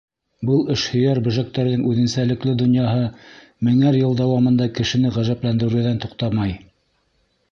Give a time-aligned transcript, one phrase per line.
[0.49, 3.03] Был эшһөйәр бөжәктәрҙең үҙенсәлекле донъяһы
[3.67, 6.57] меңәр йыл дауамында кешене ғәжәпләндереүҙән туҡтамай.